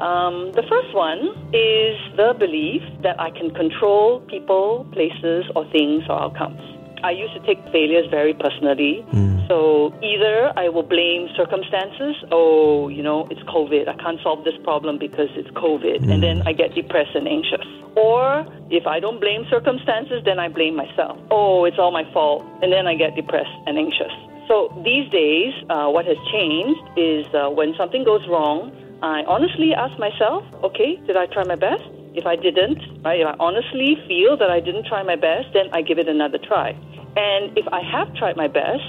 Um, 0.00 0.52
the 0.52 0.62
first 0.68 0.94
one 0.94 1.20
is 1.52 1.96
the 2.16 2.34
belief 2.38 2.82
that 3.02 3.18
I 3.18 3.30
can 3.30 3.50
control 3.50 4.20
people, 4.28 4.86
places, 4.92 5.50
or 5.56 5.64
things 5.72 6.04
or 6.08 6.20
outcomes. 6.20 6.60
I 7.02 7.12
used 7.12 7.34
to 7.34 7.40
take 7.46 7.58
failures 7.72 8.06
very 8.10 8.34
personally. 8.34 9.04
So 9.48 9.94
either 10.02 10.52
I 10.56 10.68
will 10.68 10.82
blame 10.82 11.28
circumstances, 11.36 12.16
oh, 12.30 12.88
you 12.88 13.02
know, 13.02 13.26
it's 13.30 13.42
COVID. 13.42 13.88
I 13.88 13.94
can't 14.02 14.20
solve 14.22 14.44
this 14.44 14.58
problem 14.62 14.98
because 14.98 15.30
it's 15.34 15.48
COVID. 15.50 16.02
And 16.12 16.22
then 16.22 16.42
I 16.46 16.52
get 16.52 16.74
depressed 16.74 17.14
and 17.14 17.26
anxious. 17.26 17.66
Or 17.98 18.46
if 18.70 18.86
I 18.86 19.00
don't 19.00 19.18
blame 19.18 19.44
circumstances, 19.50 20.22
then 20.24 20.38
I 20.38 20.48
blame 20.48 20.76
myself. 20.76 21.18
Oh, 21.32 21.64
it's 21.64 21.78
all 21.78 21.90
my 21.90 22.06
fault. 22.12 22.46
And 22.62 22.72
then 22.72 22.86
I 22.86 22.94
get 22.94 23.16
depressed 23.16 23.50
and 23.66 23.76
anxious. 23.76 24.12
So 24.46 24.70
these 24.84 25.10
days, 25.10 25.52
uh, 25.68 25.88
what 25.90 26.06
has 26.06 26.16
changed 26.30 26.80
is 26.96 27.26
uh, 27.34 27.50
when 27.50 27.74
something 27.76 28.04
goes 28.04 28.22
wrong, 28.28 28.70
I 29.02 29.22
honestly 29.26 29.74
ask 29.74 29.98
myself, 29.98 30.44
okay, 30.62 30.96
did 31.06 31.16
I 31.16 31.26
try 31.26 31.42
my 31.44 31.56
best? 31.56 31.82
If 32.14 32.24
I 32.24 32.36
didn't, 32.36 32.78
right, 33.04 33.20
if 33.20 33.26
I 33.26 33.34
honestly 33.38 33.98
feel 34.06 34.36
that 34.38 34.50
I 34.50 34.60
didn't 34.60 34.86
try 34.86 35.02
my 35.02 35.16
best, 35.16 35.52
then 35.52 35.66
I 35.72 35.82
give 35.82 35.98
it 35.98 36.08
another 36.08 36.38
try. 36.38 36.70
And 37.16 37.56
if 37.58 37.66
I 37.68 37.82
have 37.82 38.14
tried 38.14 38.36
my 38.36 38.48
best, 38.48 38.86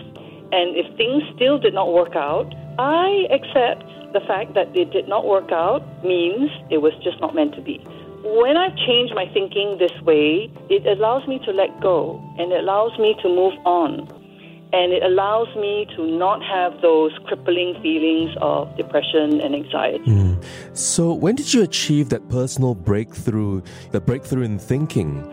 and 0.51 0.77
if 0.77 0.85
things 0.97 1.21
still 1.35 1.59
did 1.59 1.73
not 1.73 1.93
work 1.93 2.15
out, 2.15 2.53
I 2.79 3.27
accept 3.29 3.85
the 4.13 4.21
fact 4.25 4.53
that 4.53 4.69
it 4.75 4.91
did 4.91 5.07
not 5.07 5.27
work 5.27 5.51
out 5.51 5.81
means 6.03 6.49
it 6.71 6.81
was 6.81 6.93
just 7.03 7.19
not 7.19 7.35
meant 7.35 7.53
to 7.55 7.61
be. 7.61 7.85
When 8.23 8.57
I 8.57 8.69
change 8.85 9.11
my 9.15 9.25
thinking 9.33 9.77
this 9.79 9.93
way, 10.01 10.51
it 10.69 10.85
allows 10.85 11.25
me 11.27 11.39
to 11.45 11.51
let 11.51 11.79
go 11.81 12.21
and 12.37 12.51
it 12.51 12.59
allows 12.59 12.97
me 12.99 13.15
to 13.21 13.29
move 13.29 13.53
on. 13.65 14.07
And 14.71 14.93
it 14.93 15.01
allows 15.01 15.47
me 15.55 15.87
to 15.95 16.05
not 16.05 16.43
have 16.43 16.81
those 16.81 17.11
crippling 17.25 17.81
feelings 17.81 18.35
of 18.41 18.75
depression 18.77 19.41
and 19.41 19.55
anxiety. 19.55 20.03
Hmm. 20.05 20.33
So, 20.73 21.11
when 21.11 21.35
did 21.35 21.53
you 21.53 21.63
achieve 21.63 22.09
that 22.09 22.29
personal 22.29 22.75
breakthrough, 22.75 23.61
the 23.91 23.99
breakthrough 23.99 24.43
in 24.43 24.59
thinking? 24.59 25.25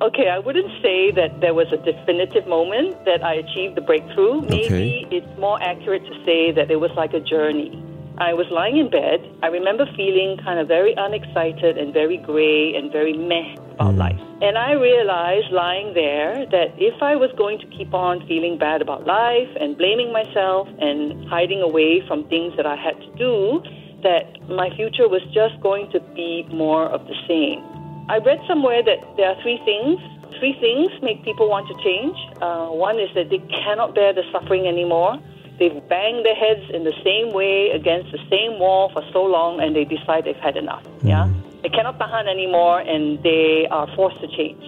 Okay, 0.00 0.28
I 0.28 0.38
wouldn't 0.38 0.70
say 0.82 1.10
that 1.12 1.40
there 1.40 1.54
was 1.54 1.66
a 1.72 1.76
definitive 1.78 2.46
moment 2.46 3.04
that 3.04 3.24
I 3.24 3.34
achieved 3.34 3.76
the 3.76 3.80
breakthrough. 3.80 4.42
Maybe 4.42 5.06
it's 5.10 5.38
more 5.38 5.60
accurate 5.62 6.04
to 6.04 6.24
say 6.24 6.52
that 6.52 6.70
it 6.70 6.76
was 6.76 6.90
like 6.96 7.14
a 7.14 7.20
journey. 7.20 7.83
I 8.18 8.32
was 8.32 8.46
lying 8.50 8.78
in 8.78 8.90
bed. 8.90 9.18
I 9.42 9.48
remember 9.48 9.86
feeling 9.96 10.38
kind 10.38 10.60
of 10.60 10.68
very 10.68 10.94
unexcited 10.96 11.76
and 11.76 11.92
very 11.92 12.16
gray 12.16 12.74
and 12.76 12.92
very 12.92 13.12
meh 13.12 13.58
about 13.74 13.94
life. 13.94 14.20
And 14.40 14.56
I 14.56 14.72
realized 14.78 15.50
lying 15.50 15.94
there 15.94 16.46
that 16.46 16.78
if 16.78 16.94
I 17.02 17.16
was 17.16 17.34
going 17.36 17.58
to 17.58 17.66
keep 17.74 17.92
on 17.92 18.24
feeling 18.28 18.56
bad 18.56 18.82
about 18.82 19.04
life 19.04 19.50
and 19.58 19.76
blaming 19.76 20.12
myself 20.12 20.68
and 20.78 21.26
hiding 21.26 21.60
away 21.60 22.06
from 22.06 22.22
things 22.28 22.54
that 22.56 22.66
I 22.66 22.76
had 22.76 22.94
to 23.02 23.10
do, 23.18 23.58
that 24.06 24.30
my 24.46 24.70
future 24.76 25.08
was 25.08 25.22
just 25.34 25.58
going 25.60 25.90
to 25.90 25.98
be 26.14 26.46
more 26.54 26.86
of 26.86 27.02
the 27.10 27.18
same. 27.26 27.66
I 28.06 28.18
read 28.22 28.38
somewhere 28.46 28.84
that 28.84 29.02
there 29.16 29.26
are 29.26 29.42
three 29.42 29.58
things. 29.66 29.98
Three 30.38 30.54
things 30.60 30.92
make 31.02 31.24
people 31.24 31.48
want 31.50 31.66
to 31.66 31.74
change. 31.82 32.14
Uh, 32.38 32.70
one 32.70 33.00
is 33.00 33.10
that 33.18 33.30
they 33.30 33.42
cannot 33.50 33.94
bear 33.94 34.12
the 34.12 34.22
suffering 34.30 34.68
anymore. 34.68 35.18
They've 35.58 35.80
banged 35.88 36.24
their 36.26 36.34
heads 36.34 36.62
in 36.72 36.82
the 36.84 36.92
same 37.04 37.32
way 37.32 37.70
against 37.70 38.10
the 38.12 38.18
same 38.28 38.58
wall 38.58 38.90
for 38.92 39.02
so 39.12 39.22
long, 39.24 39.60
and 39.60 39.74
they 39.76 39.84
decide 39.84 40.24
they've 40.24 40.36
had 40.36 40.56
enough. 40.56 40.82
Yeah, 41.02 41.28
they 41.62 41.68
cannot 41.68 41.98
tahan 41.98 42.26
anymore, 42.28 42.80
and 42.80 43.22
they 43.22 43.66
are 43.70 43.86
forced 43.94 44.20
to 44.20 44.28
change. 44.36 44.62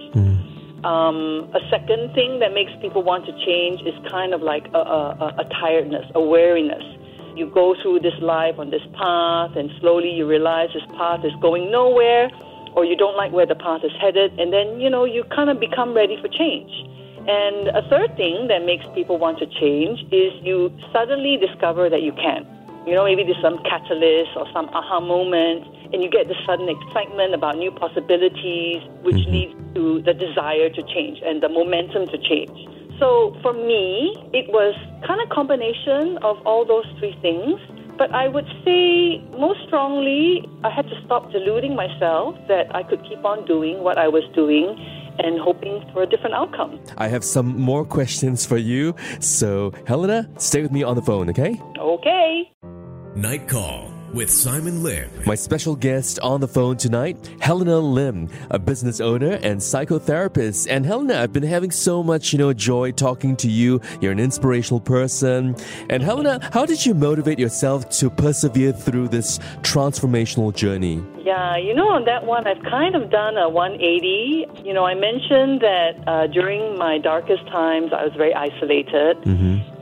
Um, 0.83 1.49
a 1.53 1.59
second 1.69 2.13
thing 2.13 2.39
that 2.39 2.53
makes 2.53 2.71
people 2.81 3.01
want 3.03 3.25
to 3.25 3.33
change 3.45 3.81
is 3.81 3.95
kind 4.09 4.33
of 4.33 4.41
like 4.41 4.67
a, 4.73 4.77
a, 4.77 5.01
a- 5.25 5.35
a 5.43 5.45
tiredness, 5.59 6.05
a 6.15 6.21
weariness. 6.21 6.83
You 7.35 7.47
go 7.53 7.75
through 7.81 7.99
this 8.01 8.13
life 8.21 8.57
on 8.57 8.69
this 8.69 8.81
path, 8.93 9.55
and 9.57 9.69
slowly 9.81 10.11
you 10.11 10.25
realize 10.27 10.69
this 10.73 10.85
path 10.97 11.25
is 11.25 11.33
going 11.41 11.69
nowhere, 11.71 12.29
or 12.73 12.85
you 12.85 12.95
don't 12.95 13.17
like 13.17 13.31
where 13.31 13.45
the 13.45 13.55
path 13.55 13.81
is 13.83 13.91
headed, 13.99 14.39
and 14.39 14.53
then 14.53 14.79
you 14.79 14.89
know 14.89 15.03
you 15.03 15.23
kind 15.35 15.49
of 15.49 15.59
become 15.59 15.93
ready 15.93 16.15
for 16.21 16.27
change. 16.29 16.71
And 17.27 17.67
a 17.75 17.83
third 17.89 18.15
thing 18.15 18.47
that 18.47 18.63
makes 18.63 18.85
people 18.95 19.19
want 19.19 19.37
to 19.39 19.47
change 19.59 19.99
is 20.15 20.31
you 20.47 20.71
suddenly 20.93 21.35
discover 21.35 21.89
that 21.89 22.01
you 22.01 22.13
can. 22.13 22.47
You 22.87 22.95
know, 22.95 23.03
maybe 23.03 23.27
there's 23.27 23.41
some 23.43 23.59
catalyst 23.67 24.31
or 24.39 24.47
some 24.55 24.71
aha 24.71 25.01
moment, 25.01 25.67
and 25.91 26.01
you 26.01 26.09
get 26.09 26.29
this 26.31 26.39
sudden 26.47 26.71
excitement 26.71 27.35
about 27.35 27.57
new 27.57 27.69
possibilities, 27.69 28.79
which 29.03 29.19
mm-hmm. 29.19 29.31
leads 29.31 29.53
to 29.75 30.01
the 30.07 30.13
desire 30.15 30.71
to 30.71 30.81
change 30.95 31.19
and 31.19 31.43
the 31.43 31.49
momentum 31.49 32.07
to 32.07 32.17
change. 32.17 32.55
So 32.97 33.35
for 33.43 33.51
me, 33.51 34.15
it 34.31 34.47
was 34.47 34.71
kind 35.05 35.19
of 35.19 35.27
combination 35.27 36.17
of 36.23 36.39
all 36.47 36.63
those 36.63 36.87
three 36.97 37.15
things. 37.21 37.59
But 37.97 38.13
I 38.15 38.29
would 38.29 38.47
say 38.63 39.19
most 39.35 39.59
strongly, 39.67 40.47
I 40.63 40.69
had 40.69 40.87
to 40.87 40.95
stop 41.03 41.31
deluding 41.33 41.75
myself 41.75 42.39
that 42.47 42.73
I 42.73 42.83
could 42.83 43.03
keep 43.03 43.25
on 43.25 43.43
doing 43.45 43.83
what 43.83 43.97
I 43.97 44.07
was 44.07 44.23
doing 44.33 44.79
and 45.19 45.39
hoping 45.39 45.83
for 45.93 46.03
a 46.03 46.07
different 46.07 46.35
outcome. 46.35 46.79
I 46.97 47.07
have 47.07 47.23
some 47.23 47.59
more 47.59 47.85
questions 47.85 48.45
for 48.45 48.57
you. 48.57 48.95
So, 49.19 49.73
Helena, 49.85 50.29
stay 50.37 50.61
with 50.61 50.71
me 50.71 50.83
on 50.83 50.95
the 50.95 51.01
phone, 51.01 51.29
okay? 51.29 51.61
Okay. 51.79 52.51
Night 53.15 53.47
Call 53.47 53.96
with 54.13 54.29
Simon 54.29 54.83
Lim. 54.83 55.09
My 55.25 55.35
special 55.35 55.75
guest 55.75 56.19
on 56.19 56.41
the 56.41 56.47
phone 56.47 56.77
tonight, 56.77 57.17
Helena 57.39 57.79
Lim, 57.79 58.29
a 58.49 58.59
business 58.59 58.99
owner 58.99 59.39
and 59.43 59.59
psychotherapist. 59.59 60.67
And 60.69 60.85
Helena, 60.85 61.21
I've 61.21 61.33
been 61.33 61.43
having 61.43 61.71
so 61.71 62.03
much, 62.03 62.33
you 62.33 62.39
know, 62.39 62.53
joy 62.53 62.91
talking 62.91 63.35
to 63.37 63.49
you. 63.49 63.81
You're 64.01 64.11
an 64.11 64.19
inspirational 64.19 64.79
person. 64.79 65.55
And 65.89 66.01
Helena, 66.01 66.39
how 66.53 66.65
did 66.65 66.85
you 66.85 66.93
motivate 66.93 67.39
yourself 67.39 67.89
to 67.99 68.09
persevere 68.09 68.71
through 68.71 69.09
this 69.09 69.39
transformational 69.61 70.53
journey? 70.55 71.03
Yeah, 71.19 71.57
you 71.57 71.73
know, 71.73 71.89
on 71.89 72.05
that 72.05 72.25
one, 72.25 72.47
I've 72.47 72.63
kind 72.63 72.95
of 72.95 73.11
done 73.11 73.37
a 73.37 73.49
180. 73.49 74.63
You 74.63 74.73
know, 74.73 74.85
I 74.85 74.93
mentioned 74.93 75.59
that 75.59 75.91
uh, 76.07 76.27
during 76.27 76.77
my 76.77 76.97
darkest 76.97 77.45
times, 77.47 77.91
I 77.91 78.05
was 78.05 78.13
very 78.15 78.33
isolated. 78.33 79.17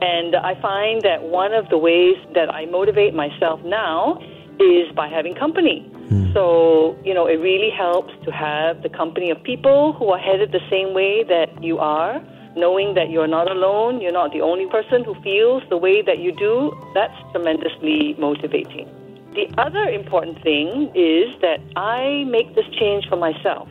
And 0.01 0.35
I 0.35 0.59
find 0.61 1.01
that 1.03 1.23
one 1.23 1.53
of 1.53 1.69
the 1.69 1.77
ways 1.77 2.17
that 2.33 2.53
I 2.53 2.65
motivate 2.65 3.13
myself 3.13 3.61
now 3.63 4.19
is 4.59 4.91
by 4.95 5.07
having 5.07 5.35
company. 5.35 5.89
So, 6.33 6.95
you 7.03 7.13
know, 7.13 7.25
it 7.25 7.37
really 7.37 7.71
helps 7.71 8.13
to 8.25 8.31
have 8.31 8.83
the 8.83 8.89
company 8.89 9.31
of 9.31 9.41
people 9.41 9.93
who 9.93 10.09
are 10.09 10.19
headed 10.19 10.51
the 10.51 10.61
same 10.69 10.93
way 10.93 11.23
that 11.23 11.63
you 11.63 11.79
are. 11.79 12.21
Knowing 12.55 12.93
that 12.93 13.09
you're 13.09 13.27
not 13.27 13.49
alone, 13.49 14.01
you're 14.01 14.11
not 14.11 14.31
the 14.31 14.41
only 14.41 14.67
person 14.67 15.03
who 15.03 15.15
feels 15.21 15.63
the 15.69 15.77
way 15.77 16.01
that 16.01 16.19
you 16.19 16.31
do, 16.31 16.71
that's 16.93 17.15
tremendously 17.31 18.15
motivating. 18.19 18.87
The 19.33 19.53
other 19.57 19.83
important 19.89 20.41
thing 20.43 20.91
is 20.95 21.35
that 21.41 21.59
I 21.75 22.23
make 22.25 22.55
this 22.55 22.65
change 22.79 23.07
for 23.09 23.17
myself. 23.17 23.67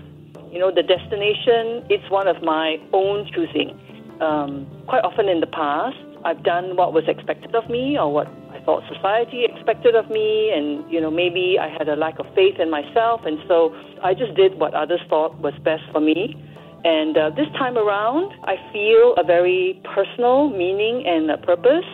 You 0.51 0.59
know, 0.59 0.71
the 0.71 0.83
destination, 0.83 1.85
it's 1.89 2.09
one 2.11 2.29
of 2.29 2.43
my 2.43 2.79
own 2.93 3.31
choosing. 3.33 3.79
Um, 4.21 4.67
quite 4.87 5.03
often 5.03 5.29
in 5.29 5.41
the 5.41 5.47
past, 5.47 5.97
I've 6.25 6.43
done 6.43 6.77
what 6.77 6.93
was 6.93 7.05
expected 7.09 7.55
of 7.55 7.69
me 7.71 7.99
or 7.99 8.13
what 8.13 8.29
thought 8.65 8.83
society 8.93 9.45
expected 9.45 9.95
of 9.95 10.11
me, 10.11 10.51
and, 10.55 10.91
you 10.91 11.01
know, 11.01 11.11
maybe 11.11 11.59
I 11.61 11.69
had 11.69 11.89
a 11.89 11.97
lack 11.97 12.19
of 12.19 12.27
faith 12.35 12.59
in 12.59 12.71
myself, 12.71 13.23
and 13.25 13.39
so 13.47 13.75
I 14.03 14.15
just 14.15 14.35
did 14.35 14.59
what 14.59 14.75
others 14.75 15.01
thought 15.09 15.39
was 15.41 15.55
best 15.63 15.83
for 15.93 16.01
me. 16.01 16.37
And 16.85 17.17
uh, 17.17 17.31
this 17.31 17.49
time 17.57 17.79
around, 17.79 18.33
I 18.45 18.57
feel 18.73 19.15
a 19.17 19.25
very 19.25 19.81
personal 19.95 20.51
meaning 20.51 21.07
and 21.07 21.31
a 21.31 21.39
purpose 21.39 21.85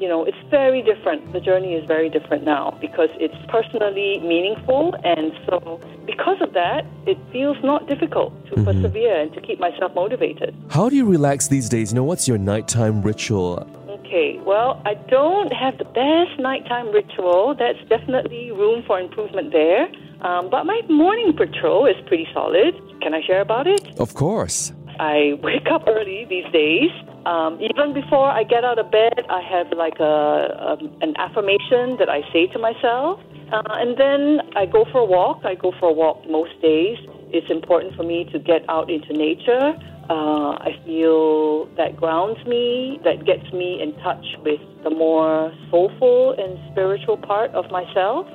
you 0.00 0.08
know, 0.08 0.24
it's 0.24 0.36
very 0.50 0.82
different. 0.82 1.32
The 1.32 1.40
journey 1.40 1.74
is 1.74 1.86
very 1.86 2.10
different 2.10 2.44
now 2.44 2.76
because 2.80 3.08
it's 3.14 3.34
personally 3.48 4.20
meaningful. 4.20 4.94
And 5.04 5.32
so, 5.46 5.80
because 6.04 6.40
of 6.40 6.52
that, 6.52 6.84
it 7.06 7.16
feels 7.32 7.56
not 7.62 7.88
difficult 7.88 8.32
to 8.46 8.62
persevere 8.64 9.20
and 9.20 9.32
to 9.34 9.40
keep 9.40 9.58
myself 9.60 9.94
motivated. 9.94 10.54
How 10.68 10.88
do 10.88 10.96
you 10.96 11.06
relax 11.06 11.48
these 11.48 11.68
days? 11.68 11.92
You 11.92 11.96
know, 11.96 12.04
what's 12.04 12.26
your 12.26 12.38
nighttime 12.38 13.02
ritual? 13.02 13.66
Okay, 14.14 14.38
well, 14.46 14.80
I 14.86 14.94
don't 15.10 15.52
have 15.52 15.76
the 15.78 15.84
best 15.84 16.38
nighttime 16.38 16.92
ritual. 16.92 17.56
That's 17.58 17.82
definitely 17.88 18.52
room 18.52 18.84
for 18.86 19.00
improvement 19.00 19.50
there. 19.50 19.88
Um, 20.24 20.50
but 20.50 20.62
my 20.66 20.82
morning 20.88 21.32
patrol 21.36 21.86
is 21.86 21.96
pretty 22.06 22.28
solid. 22.32 22.78
Can 23.02 23.12
I 23.12 23.22
share 23.26 23.40
about 23.40 23.66
it? 23.66 23.82
Of 23.98 24.14
course. 24.14 24.72
I 25.00 25.32
wake 25.42 25.66
up 25.68 25.82
early 25.88 26.26
these 26.30 26.46
days. 26.52 26.90
Um, 27.26 27.58
even 27.60 27.92
before 27.92 28.30
I 28.30 28.44
get 28.44 28.62
out 28.62 28.78
of 28.78 28.88
bed, 28.92 29.26
I 29.28 29.42
have 29.42 29.76
like 29.76 29.98
a, 29.98 30.62
um, 30.62 30.96
an 31.00 31.14
affirmation 31.18 31.96
that 31.98 32.08
I 32.08 32.22
say 32.32 32.46
to 32.52 32.58
myself. 32.60 33.18
Uh, 33.52 33.82
and 33.82 33.98
then 33.98 34.46
I 34.54 34.66
go 34.66 34.84
for 34.92 35.00
a 35.00 35.04
walk. 35.04 35.40
I 35.44 35.56
go 35.56 35.72
for 35.80 35.88
a 35.88 35.92
walk 35.92 36.22
most 36.30 36.54
days. 36.62 36.98
It's 37.34 37.50
important 37.50 37.96
for 37.96 38.04
me 38.04 38.24
to 38.32 38.38
get 38.38 38.64
out 38.68 38.90
into 38.90 39.12
nature. 39.12 39.74
Uh, 40.08 40.52
I 40.60 40.78
feel 40.84 41.66
that 41.76 41.96
grounds 41.96 42.38
me, 42.46 43.00
that 43.04 43.24
gets 43.24 43.52
me 43.52 43.82
in 43.82 43.92
touch 44.02 44.24
with 44.44 44.60
the 44.84 44.90
more 44.90 45.52
soulful 45.70 46.32
and 46.38 46.58
spiritual 46.72 47.16
part 47.16 47.50
of 47.52 47.70
myself 47.70 48.26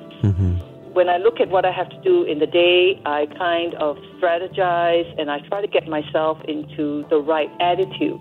when 0.92 1.08
I 1.08 1.18
look 1.18 1.40
at 1.40 1.48
what 1.48 1.64
I 1.64 1.72
have 1.72 1.88
to 1.90 2.00
do 2.02 2.24
in 2.24 2.38
the 2.38 2.46
day, 2.46 3.00
I 3.06 3.26
kind 3.38 3.74
of 3.74 3.96
strategize 4.18 5.08
and 5.18 5.30
I 5.30 5.38
try 5.48 5.60
to 5.60 5.68
get 5.68 5.86
myself 5.88 6.38
into 6.48 7.04
the 7.08 7.18
right 7.18 7.50
attitude. 7.60 8.20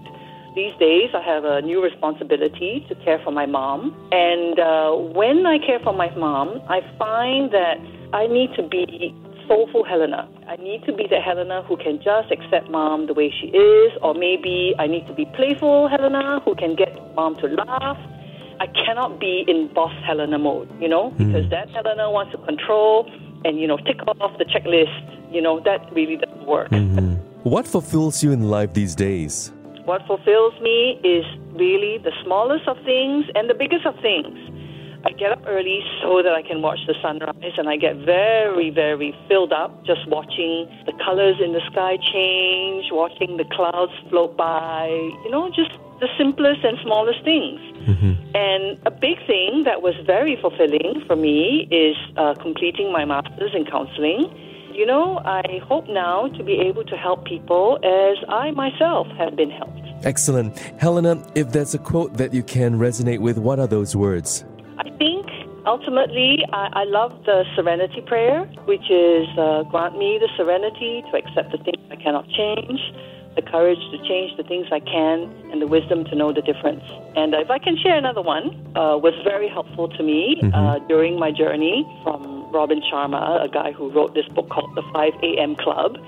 These 0.56 0.74
days, 0.80 1.10
I 1.14 1.22
have 1.22 1.46
a 1.46 1.62
new 1.62 1.84
responsibility 1.84 2.86
to 2.90 2.96
care 3.04 3.20
for 3.24 3.32
my 3.32 3.46
mom. 3.46 3.96
And 4.12 4.60
uh, 4.60 4.92
when 5.14 5.46
I 5.46 5.58
care 5.60 5.80
for 5.80 5.94
my 5.94 6.14
mom, 6.16 6.62
I 6.70 6.82
find 6.98 7.52
that 7.52 7.78
I 8.14 8.28
need 8.28 8.54
to 8.56 8.64
be 8.64 9.16
soulful 9.50 9.84
Helena. 9.84 10.30
I 10.48 10.56
need 10.58 10.86
to 10.86 10.94
be 10.94 11.08
the 11.10 11.20
Helena 11.20 11.64
who 11.68 11.76
can 11.76 11.98
just 11.98 12.32
accept 12.32 12.70
mom 12.70 13.08
the 13.08 13.14
way 13.14 13.34
she 13.42 13.48
is, 13.48 13.92
or 14.02 14.14
maybe 14.14 14.74
I 14.78 14.88
need 14.88 15.08
to 15.08 15.14
be 15.14 15.26
playful 15.36 15.90
Helena 15.90 16.40
who 16.46 16.56
can 16.56 16.76
get 16.76 16.90
mom 17.16 17.36
to 17.42 17.48
laugh. 17.48 17.98
I 18.62 18.68
cannot 18.68 19.20
be 19.20 19.44
in 19.48 19.74
boss 19.74 19.94
Helena 20.06 20.38
mode, 20.38 20.70
you 20.80 20.88
know, 20.88 21.10
hmm. 21.12 21.26
because 21.26 21.50
that 21.50 21.70
Helena 21.72 22.12
wants 22.12 22.32
to 22.34 22.38
control 22.46 23.10
and, 23.44 23.60
you 23.60 23.68
know, 23.68 23.78
tick 23.78 24.00
off 24.08 24.38
the 24.38 24.46
checklist. 24.46 25.34
You 25.34 25.42
know, 25.42 25.60
that 25.62 25.92
really 25.94 26.18
doesn't 26.18 26.46
work. 26.46 26.70
Mm-hmm. 26.70 27.14
What 27.44 27.68
fulfills 27.68 28.24
you 28.24 28.32
in 28.32 28.50
life 28.50 28.74
these 28.74 28.96
days? 28.96 29.52
What 29.86 30.06
fulfills 30.08 30.60
me 30.60 31.00
is 31.04 31.24
really 31.54 32.00
the 32.00 32.12
smallest 32.24 32.68
of 32.68 32.78
things 32.84 33.26
and 33.36 33.50
the 33.50 33.54
biggest 33.54 33.86
of 33.86 33.96
things. 34.02 34.38
I 35.06 35.12
get 35.12 35.32
up 35.32 35.42
early 35.48 35.80
so 36.02 36.22
that 36.22 36.34
I 36.34 36.42
can 36.42 36.62
watch 36.62 36.80
the 36.86 36.96
sunrise, 37.02 37.54
and 37.58 37.70
I 37.70 37.78
get 37.78 37.96
very, 37.98 38.70
very 38.70 39.16
filled 39.28 39.54
up 39.54 39.86
just 39.86 40.08
watching 40.08 40.68
the 40.86 40.94
colors 41.04 41.38
in 41.44 41.54
the 41.54 41.62
sky 41.72 41.98
change, 42.12 42.92
watching 42.92 43.38
the 43.38 43.46
clouds 43.46 43.94
float 44.10 44.36
by, 44.36 44.88
you 45.24 45.32
know, 45.32 45.50
just 45.50 45.72
the 46.02 46.08
simplest 46.18 46.64
and 46.64 46.78
smallest 46.84 47.24
things. 47.24 47.60
And 48.36 48.78
a 48.86 48.92
big 48.92 49.18
thing 49.26 49.64
that 49.66 49.82
was 49.82 49.96
very 50.06 50.38
fulfilling 50.40 51.04
for 51.08 51.16
me 51.16 51.68
is 51.72 51.96
uh, 52.18 52.36
completing 52.36 52.92
my 52.92 53.06
master's 53.06 53.56
in 53.56 53.66
counseling. 53.66 54.30
You 54.74 54.86
know, 54.86 55.20
I 55.26 55.60
hope 55.68 55.88
now 55.90 56.28
to 56.28 56.44
be 56.44 56.54
able 56.60 56.84
to 56.86 56.96
help 56.96 57.26
people 57.26 57.80
as 57.84 58.18
I 58.30 58.52
myself 58.52 59.08
have 59.18 59.36
been 59.36 59.50
helped. 59.50 59.82
Excellent. 60.06 60.58
Helena, 60.78 61.26
if 61.36 61.52
there's 61.52 61.74
a 61.74 61.80
quote 61.80 62.14
that 62.16 62.34
you 62.34 62.44
can 62.44 62.76
resonate 62.76 63.20
with, 63.20 63.38
what 63.38 63.60
are 63.60 63.68
those 63.68 63.96
words? 63.96 64.46
Ultimately 65.70 66.40
I, 66.52 66.82
I 66.82 66.84
love 66.86 67.12
the 67.26 67.46
serenity 67.56 68.02
prayer, 68.02 68.46
which 68.66 68.90
is 68.90 69.28
uh, 69.38 69.62
grant 69.70 70.00
me 70.00 70.18
the 70.20 70.28
serenity 70.36 71.04
to 71.12 71.14
accept 71.16 71.52
the 71.52 71.62
things 71.62 71.78
I 71.92 71.96
cannot 71.96 72.26
change, 72.30 72.82
the 73.36 73.44
courage 73.44 73.78
to 73.94 73.98
change 74.10 74.36
the 74.36 74.42
things 74.42 74.66
I 74.72 74.80
can, 74.80 75.30
and 75.54 75.62
the 75.62 75.68
wisdom 75.68 76.06
to 76.06 76.16
know 76.16 76.34
the 76.34 76.42
difference. 76.42 76.82
And 77.16 77.36
if 77.36 77.52
I 77.52 77.60
can 77.60 77.78
share 77.78 77.96
another 77.96 78.24
one, 78.24 78.50
uh, 78.74 78.98
was 78.98 79.14
very 79.24 79.48
helpful 79.48 79.88
to 79.90 80.02
me 80.02 80.42
uh, 80.56 80.80
during 80.90 81.20
my 81.20 81.30
journey 81.30 81.86
from 82.02 82.52
Robin 82.52 82.82
Sharma, 82.92 83.46
a 83.46 83.48
guy 83.48 83.72
who 83.72 83.92
wrote 83.92 84.16
this 84.16 84.28
book 84.34 84.50
called 84.50 84.74
The 84.74 84.82
5 84.92 85.14
a.m. 85.22 85.56
Club. 85.56 86.02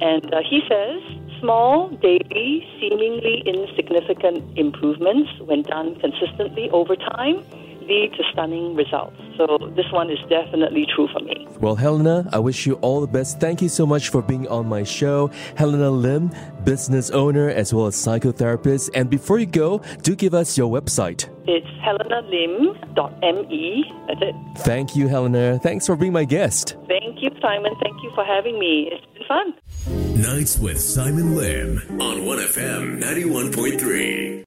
And 0.00 0.26
uh, 0.34 0.42
he 0.42 0.58
says, 0.66 0.98
small, 1.38 1.88
daily, 2.02 2.66
seemingly 2.80 3.46
insignificant 3.46 4.42
improvements, 4.58 5.30
when 5.38 5.62
done 5.62 5.94
consistently 6.00 6.68
over 6.70 6.96
time, 6.96 7.46
lead 7.86 8.12
to 8.16 8.22
stunning 8.32 8.74
results. 8.74 9.16
So 9.36 9.58
this 9.76 9.86
one 9.92 10.10
is 10.10 10.18
definitely 10.28 10.86
true 10.94 11.08
for 11.12 11.20
me. 11.20 11.46
Well, 11.60 11.74
Helena, 11.74 12.28
I 12.32 12.38
wish 12.38 12.66
you 12.66 12.74
all 12.74 13.00
the 13.00 13.06
best. 13.06 13.40
Thank 13.40 13.62
you 13.62 13.68
so 13.68 13.86
much 13.86 14.08
for 14.08 14.22
being 14.22 14.46
on 14.48 14.66
my 14.66 14.82
show. 14.82 15.30
Helena 15.56 15.90
Lim, 15.90 16.30
business 16.64 17.10
owner 17.10 17.48
as 17.48 17.72
well 17.74 17.86
as 17.86 17.96
psychotherapist. 17.96 18.90
And 18.94 19.10
before 19.10 19.38
you 19.38 19.46
go, 19.46 19.78
do 20.02 20.14
give 20.14 20.34
us 20.34 20.56
your 20.56 20.70
website. 20.70 21.28
It's 21.46 21.66
helenalim.me. 21.84 23.92
That's 24.08 24.20
it. 24.22 24.34
Thank 24.58 24.96
you, 24.96 25.08
Helena. 25.08 25.58
Thanks 25.62 25.86
for 25.86 25.96
being 25.96 26.12
my 26.12 26.24
guest. 26.24 26.76
Thank 26.88 27.22
you, 27.22 27.30
Simon. 27.40 27.72
Thank 27.82 28.02
you 28.02 28.10
for 28.14 28.24
having 28.24 28.58
me. 28.58 28.90
It's 28.90 29.04
been 29.14 29.26
fun. 29.28 29.54
Nights 30.20 30.58
with 30.58 30.80
Simon 30.80 31.36
Lim 31.36 31.78
on 32.00 32.20
1FM 32.22 33.00
91.3. 33.02 34.42